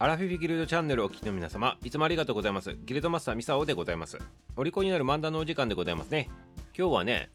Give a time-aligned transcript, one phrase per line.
[0.00, 2.72] アラフィフギルドチャンネルをお聞きの皆様、いつもありがとうございます。
[2.84, 4.16] ギルドマスターミサオでございます。
[4.54, 6.30] お利口になる漫談のお時間でございますね。
[6.72, 7.30] 今日はね、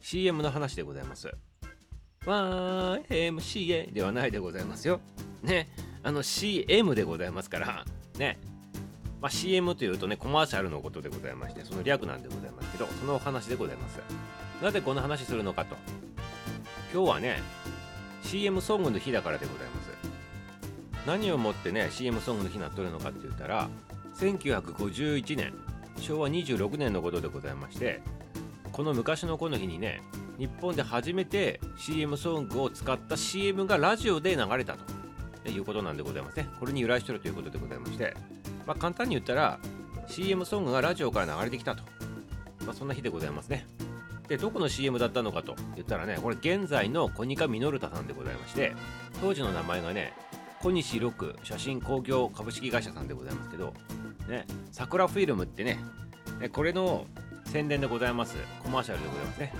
[0.00, 1.34] CM の話でございます。
[2.24, 5.00] YMCA ではないでございますよ。
[5.42, 5.68] ね、
[6.04, 7.84] あの CM でございますから、
[8.16, 8.38] ね。
[9.20, 13.98] まあ、CM というとね、コマーシャルのことでございまして、その略なんでございますけど、そのお話でございます。
[14.62, 15.74] なぜこの話するのかと。
[16.94, 17.42] 今日はね、
[18.22, 20.05] CM ソングの日だからでございます。
[21.06, 23.68] 何をもってね CM ソングの日になっとるのかって言ったら
[24.18, 25.54] 1951年
[25.98, 28.02] 昭和26年のことでございまして
[28.72, 30.02] この昔のこの日にね
[30.38, 34.76] 日本で初めて CM ソングを使った CM がラジオで流れた
[35.44, 36.48] ということなんでございますね。
[36.58, 38.14] これに由来してるということでございまして、
[38.66, 39.58] まあ、簡単に言ったら
[40.08, 41.84] CM ソングがラジオから流れてきたと、
[42.66, 43.66] まあ、そんな日でございますね。
[44.28, 48.74] でどこの CM だったのかと言ったらねこれ現在のコニカミノルタさんでございまして
[49.20, 50.14] 当時の名前がね
[50.66, 53.72] 小西六写真工業株式会社さんでございますけど、
[54.28, 55.78] ね、桜フィルムってね、
[56.40, 57.06] ねこれの
[57.44, 59.54] 宣伝でございます、コマーシャルでございますね。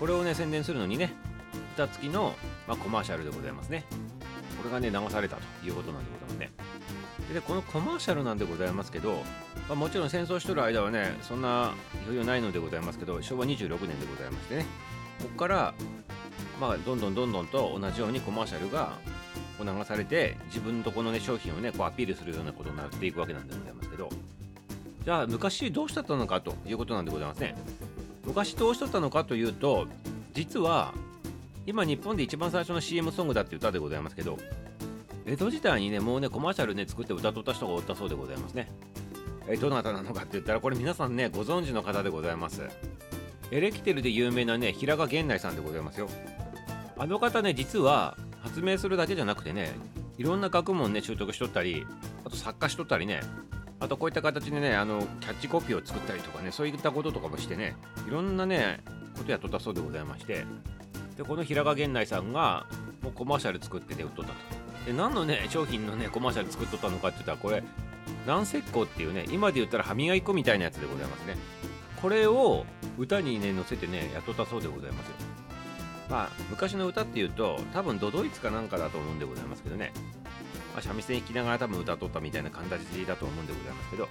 [0.00, 1.12] これをね、宣伝するのにね、
[1.74, 2.34] 歌付きの、
[2.66, 3.84] まあ、コマーシャルでございますね。
[4.60, 6.50] これがね、流されたということなんでございますね。
[7.32, 9.22] で、このコマーシャルなんでございますけど、
[9.68, 11.72] まあ、もちろん戦争しとる間はね、そんな
[12.02, 14.66] 余裕ないのでございますけど、昭和26年でございましてね、
[15.22, 15.74] ここから、
[16.60, 18.98] まあ、どんどんどんどんと同じようにコマーシャルが
[19.58, 24.08] こう流されて自分のとこのね商品をねこうアピールするようなことになっていくわけなんでございますけど。
[25.04, 27.54] じゃあ昔どうしたったのかということなんでございますね。
[28.26, 29.88] 昔どうしとったのかというと
[30.34, 30.92] 実は
[31.66, 34.36] 今日本で一番最初の CM ソングだって歌でございますけど
[35.24, 38.70] 江戸時代にねもうねコマーシャルね作って歌っとった人がおったそうでございますね。
[39.48, 42.68] えどなたなのかって言ったらこれ皆さんねご存知の方でございます。
[43.50, 46.10] エレキテルで有名なね平賀源内さんでございますよ。
[46.98, 48.18] あの方ね実は
[48.48, 49.70] 発明するだけじゃなくてね
[50.16, 51.86] いろんな学問ね習得しとったり
[52.24, 53.20] あと作家しとったりね
[53.78, 57.76] あとこういった形でねあのキャッチコピーを作ったりとかねそういったこととかもしてね
[58.08, 58.80] いろんなね
[59.16, 60.44] ことやっとったそうでございまして
[61.16, 62.66] でこの平賀源内さんが
[63.02, 64.38] もうコマーシャル作ってて売っとったと。
[64.86, 67.62] で何のね商品のねコマーシャル作っとったのかって言ったらこれ
[68.24, 71.36] 南石膏っていうね今で言ったら歯磨き粉みたいなやつでございますね。
[72.00, 72.64] これを
[72.96, 75.14] 歌にね載せてねやっとったそうでございますよ。
[76.08, 79.92] まあ、昔の歌っていうと多分ドドイツかなんかだと思うんでございますけどね、
[80.72, 84.08] まあ、三味線弾きながら多分歌っとったみたいな形だと思うんでございますけど、ま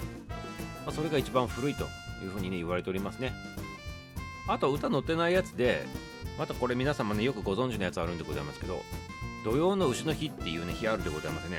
[0.87, 1.85] あ、それが一番古いと
[2.23, 3.33] いうふうにね言われておりますね。
[4.47, 5.85] あと歌載ってないやつで
[6.37, 8.81] またこれ皆様ねよくご存知のやつあるんでございますけど
[9.43, 11.57] 土曜の牛の日っていうね日あるでございますね。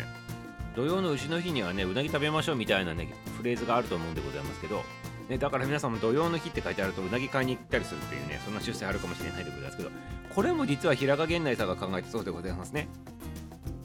[0.77, 4.85] 土曜の牛の日にはねうなぎ食べましょうみたいなねフレーズがあると思うんでございますけど
[5.29, 9.91] ね、だから皆さんも土曜の日って書いてあるとうなぎ買いに行ったりするっていうねそんな出世あるかもしれないでございますけど
[10.35, 12.89] これも実は平賀源内さんが考えたそうでございますね。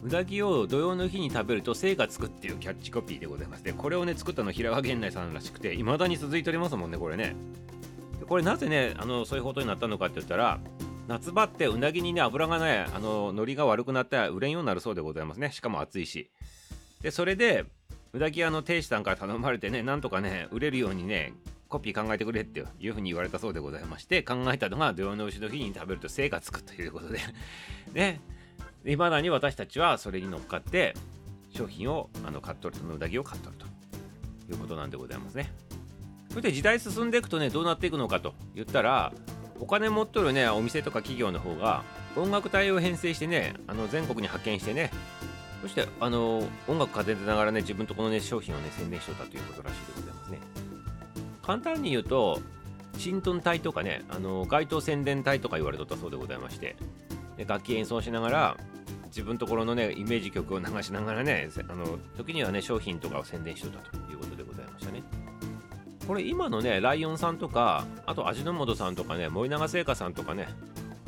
[0.03, 3.73] うなぎを土曜の日に食べると精がつくっていうキャッチコピーでございますね。
[3.73, 7.35] これをね作ったの平賀源内さんらしくて未だに続いておりますもんねこれね。
[8.27, 10.59] これなぜねあのそういうことになったのかって言ったら
[11.07, 15.51] 夏場ってうなぎにね油がねあの海苔が悪くなって売れんようになるそうでございますね。
[15.51, 16.29] しかも暑いし。
[17.01, 17.65] でそれで
[18.13, 21.33] うなぎ屋の亭主さんから頼まれてねなんとかね売れるようにね
[21.67, 27.19] コピー考えてくれっていうふうに言われたそうでございまして考えたのが土曜の牛の日に食べると精がつくということで。
[27.93, 28.21] ね。
[28.85, 30.93] いまだに私たちはそれに乗っかって
[31.49, 33.65] 商品をあの買っとるそのうなぎを買っとると
[34.51, 35.51] いうことなんでございますね。
[36.29, 39.13] それで時代進んでいくとねどうなっていくのかと言ったら
[39.59, 41.83] お金持っとるねお店とか企業の方が
[42.15, 44.91] 音楽隊を編成してねあの全国に派遣してね
[45.63, 50.39] そしてあの音楽風てながらね自分とこのね商品をね宣伝しとったということらしいでございますね。
[51.41, 52.41] 簡単に言うと
[52.97, 56.75] 新トン隊とかねあの街頭宣伝隊とか言われとったそうでございまして
[57.37, 58.57] で楽器演奏しながら
[59.05, 65.01] 自分ところのねイメージ曲を流しながらねあの時にはね商品とかを宣伝しとったということでございましたね。
[66.05, 70.49] これ今のねライオンさんとかあと味の素さんとかね森永製菓さんとかね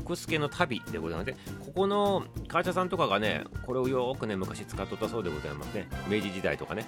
[0.05, 6.87] 福助の旅でございますねここの会社さんとかがねこれをよくね昔使っとったそうでございますね明治時代とかね。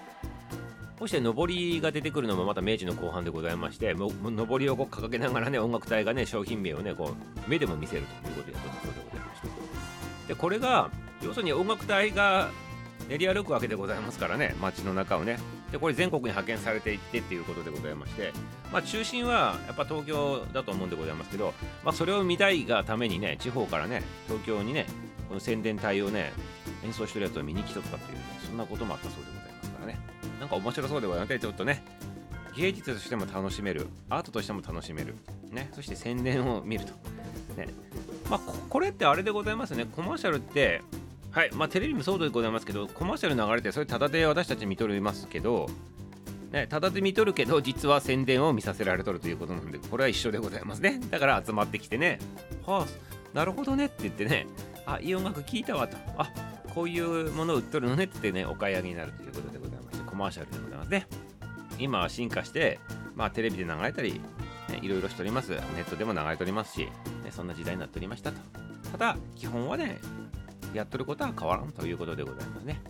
[0.99, 7.11] そして上りが出てくるのもまた明治の後半でございましても上りをこう掲げながらね音楽隊がね商品名をねこ
[7.45, 9.47] う目でも見せるということをやっとったそうでございまして。
[10.29, 10.89] でこれが
[11.21, 12.49] 要するに音楽隊が
[13.07, 15.37] 練り歩くわけでございますからね街の中をね。
[15.71, 18.31] でこれ全国に派遣されていってっていうことでございまして、
[18.71, 24.85] まあ、中心はやっぱ東京だと思うんでございますけど、まあ、それを見たいがためにね地方からね東京にね
[25.27, 26.31] この宣伝隊をね
[26.85, 29.99] 演奏してるやつを見に来とったっていう、ね、そんなこともあったそうでございますからね。
[30.39, 31.83] なんか面白そうでございますちょっとね
[32.55, 35.15] 芸術としても楽しめるアートとしても楽しめる
[35.51, 35.69] ね。
[35.73, 36.93] そして宣伝を見ると。
[37.55, 37.67] ね。
[38.29, 38.39] まあ
[38.69, 39.85] これってあれでございますね。
[39.85, 40.81] コマーシャルって
[41.37, 45.69] はいまあテレビもそうでございますけどコマーシャル流れてそれタダで私たち見とりますけど
[46.51, 50.99] ね、ただで見とるけど実は宣伝を見させられとるということなのでこれは一緒でございますね。
[51.11, 52.17] だから集まってきてね
[52.65, 54.47] はあなるほどねって言ってね
[54.87, 55.95] あいい音楽聴いたわと。
[56.17, 56.27] あ
[56.73, 61.07] こういうものを売っとるのねって言ってねお買い上げになるということでございましてコマーシャルでございますね。
[61.77, 62.79] 今は進化して
[63.13, 64.13] まあテレビで流れたり、
[64.69, 65.51] ね、いろいろしております。
[65.51, 66.91] ネットでも流れておりますし、ね、
[67.29, 68.39] そんな時代になっておりましたと。
[68.91, 69.99] ただ基本はね
[70.73, 72.81] やっとることは変わらんということでございますね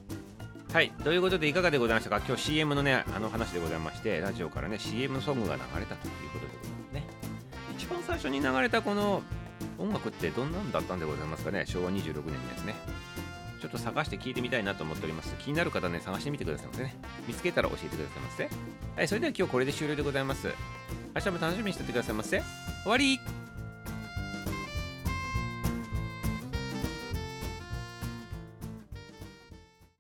[0.74, 0.92] はい。
[1.04, 2.22] ということで、いかがでございましたか？
[2.28, 7.04] 今日 CM のね、あの話でございまして、ラジオからね、CM ソングが流れたということでございますね。
[7.78, 9.24] 一番最初に流れたこの
[9.80, 11.66] 音楽ってどんなんだったんでございますかね？
[11.66, 12.24] 昭和26年のや
[12.58, 12.76] つね。
[13.62, 15.34] ちょっと探して聞いてみたいなと思っております。
[15.40, 16.96] 気になる方ね、探してみてくださいませね。
[17.28, 18.50] 見つけたら教えてくださいませ。
[18.98, 20.50] はい、それでは今日これで終了でございます。
[21.16, 22.44] 明日も楽しみにしててくださいませ。
[22.84, 23.20] 終わり